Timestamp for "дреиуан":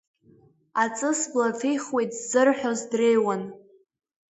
2.91-3.41